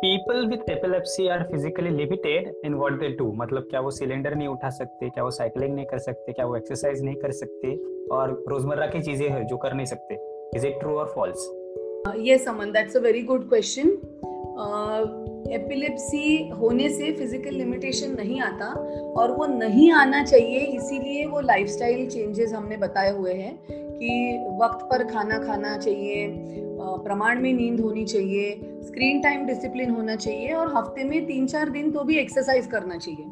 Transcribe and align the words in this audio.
people 0.00 0.48
with 0.48 0.68
epilepsy 0.68 1.28
are 1.28 1.44
physically 1.50 1.90
limited 1.90 2.50
in 2.64 2.76
what 2.80 2.98
they 3.00 3.10
do. 3.20 3.26
मतलब 3.36 3.66
क्या 3.70 3.80
वो 3.80 3.90
cylinder 3.90 4.34
नहीं 4.34 4.48
उठा 4.48 4.70
सकते, 4.70 5.08
क्या 5.10 5.24
वो 5.24 5.30
साइकिलिंग 5.30 5.74
नहीं 5.74 5.86
कर 5.86 5.98
सकते, 5.98 6.32
क्या 6.32 6.46
वो 6.46 6.56
एक्सरसाइज 6.56 7.02
नहीं 7.04 7.14
कर 7.22 7.32
सकते 7.38 7.74
और 8.16 8.32
रोज़मर्रा 8.48 8.86
की 8.86 9.02
चीज़ें 9.02 9.28
हैं 9.28 9.46
जो 9.46 9.56
कर 9.64 9.74
नहीं 9.74 9.86
सकते. 9.86 10.18
इज़ 10.56 10.66
इट 10.66 10.78
ट्रू 10.80 10.94
और 10.98 11.12
false 11.14 11.48
yes 12.26 12.48
Aman 12.48 12.72
that's 12.72 12.96
a 12.96 13.00
very 13.00 13.22
good 13.32 13.48
question 13.48 13.88
epilepsy 15.54 16.48
होने 16.60 16.88
से 16.90 17.12
फ़िज़िकल 17.16 17.54
लिमिटेशन 17.54 18.14
नहीं 18.16 18.40
आता 18.40 18.66
और 19.20 19.32
वो 19.36 19.46
नहीं 19.46 19.90
आना 19.92 20.22
चाहिए, 20.24 20.58
इसीलिए 20.58 21.26
वो 21.26 21.40
लाइफस्टाइल 21.40 22.08
चेंजेस 22.10 22.52
हमने 22.52 22.76
बताए 22.76 23.10
हुए 23.16 23.32
हैं 23.34 23.58
कि 23.70 24.10
वक्त 24.62 24.84
पर 24.90 25.04
खाना 25.12 25.38
खाना 25.44 25.76
चाहिए 25.76 26.26
प्रमाण 27.04 27.40
में 27.42 27.52
नींद 27.52 27.80
होनी 27.80 28.04
चाहिए 28.04 28.50
स्क्रीन 28.88 29.20
टाइम 29.22 29.44
डिसिप्लिन 29.46 29.90
होना 29.90 30.14
चाहिए 30.16 30.52
और 30.54 30.72
हफ़्ते 30.76 31.04
में 31.04 31.26
तीन 31.26 31.46
चार 31.46 31.68
दिन 31.70 31.90
तो 31.92 32.02
भी 32.04 32.16
एक्सरसाइज 32.18 32.66
करना 32.66 32.96
चाहिए। 32.96 33.24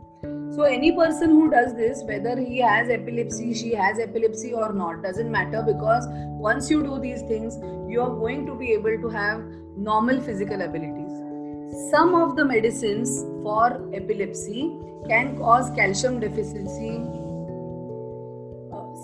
So 0.56 0.64
any 0.66 0.90
person 0.90 1.32
who 1.32 1.46
does 1.48 1.70
this 1.74 2.02
whether 2.06 2.38
he 2.38 2.58
has 2.58 2.90
epilepsy 2.92 3.52
she 3.54 3.70
has 3.78 4.00
epilepsy 4.00 4.50
और 4.62 4.74
not 4.74 5.02
doesn't 5.06 5.30
matter 5.30 5.62
because 5.64 6.08
once 6.42 6.70
you 6.72 6.80
do 6.80 6.96
these 6.98 7.22
things 7.30 7.60
you 7.90 8.02
are 8.02 8.10
going 8.18 8.46
to 8.46 8.54
be 8.54 8.72
able 8.74 8.96
to 9.02 9.08
have 9.08 9.42
normal 9.86 10.20
physical 10.20 10.62
abilities 10.62 11.86
some 11.90 12.14
of 12.14 12.34
the 12.36 12.46
medicine 12.46 13.04
for 13.44 13.78
epilepsy 13.94 14.68
can 15.08 15.34
cause 15.36 15.70
calcium 15.76 16.18
deficiency 16.20 16.92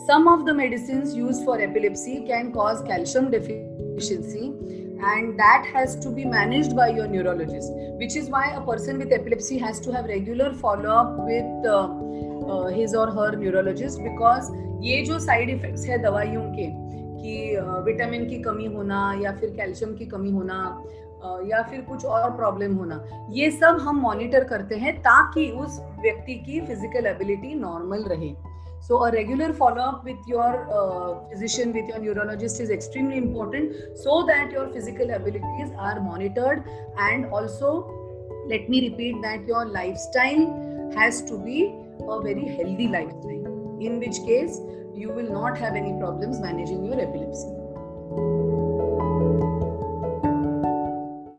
some 0.03 0.29
of 0.29 0.45
the 0.45 0.55
medicine 0.57 1.03
use 1.17 1.45
for 1.45 1.61
epilepsy 1.63 2.15
can 2.27 2.51
cause 2.51 2.87
calcium 2.87 3.29
deficiency 3.31 4.49
and 5.05 5.39
that 5.39 5.67
has 5.67 5.97
to 5.97 6.11
be 6.11 6.25
managed 6.25 6.77
by 6.77 6.89
your 6.89 7.07
neurologist 7.07 7.73
which 7.99 8.17
is 8.17 8.29
why 8.29 8.45
a 8.51 8.61
person 8.61 8.99
with 8.99 9.13
epilepsy 9.13 9.59
has 9.59 9.81
to 9.81 9.93
have 9.93 10.05
regular 10.07 10.53
follow 10.55 10.91
up 10.91 11.17
with 11.19 11.67
uh, 11.67 11.89
uh, 12.47 12.67
his 12.69 12.95
or 12.95 13.11
her 13.11 13.31
neurologist 13.37 14.03
because 14.03 14.53
ये 14.83 15.03
जो 15.07 15.19
side 15.19 15.51
effects 15.51 15.85
है 15.87 15.97
दवाइयों 16.03 16.43
के 16.53 16.67
कि 17.19 17.35
vitamin 17.87 18.29
की 18.29 18.39
कमी 18.43 18.65
होना 18.67 19.01
या 19.23 19.33
फिर 19.33 19.51
कैल्शियम 19.57 19.95
की 19.97 20.07
कमी 20.07 20.31
होना 20.31 20.57
या 21.49 21.63
फिर 21.63 21.81
कुछ 21.81 22.05
और 22.05 22.31
प्रॉब्लम 22.37 22.75
होना 22.77 23.01
ये 23.31 23.51
सब 23.51 23.79
हम 23.83 24.01
मॉनिटर 24.01 24.45
करते 24.45 24.77
हैं 24.77 24.97
ताकि 25.03 25.49
उस 25.65 25.79
व्यक्ति 26.03 26.35
की 26.47 26.61
फ़िज़िकल 26.61 27.07
एबिलिटी 27.07 27.55
नॉर्मल 27.55 28.03
रहे 28.05 28.33
So, 28.83 29.05
a 29.05 29.13
regular 29.13 29.53
follow 29.53 29.81
up 29.81 30.05
with 30.05 30.19
your 30.27 30.67
uh, 30.69 31.29
physician, 31.31 31.73
with 31.73 31.89
your 31.89 32.01
neurologist 32.01 32.61
is 32.61 32.69
extremely 32.69 33.17
important 33.17 33.75
so 33.97 34.25
that 34.27 34.51
your 34.51 34.69
physical 34.71 35.09
abilities 35.11 35.71
are 35.79 36.01
monitored. 36.01 36.65
And 36.99 37.27
also, 37.27 37.87
let 38.49 38.69
me 38.69 38.91
repeat 38.91 39.23
that 39.23 39.47
your 39.47 39.67
lifestyle 39.67 40.91
has 40.97 41.23
to 41.23 41.39
be 41.39 41.73
a 42.09 42.21
very 42.21 42.45
healthy 42.45 42.89
lifestyle, 42.89 43.79
in 43.81 44.01
which 44.01 44.17
case, 44.27 44.59
you 44.93 45.11
will 45.11 45.33
not 45.33 45.57
have 45.59 45.77
any 45.77 45.97
problems 46.01 46.41
managing 46.41 46.85
your 46.85 47.01
epilepsy. 47.01 48.62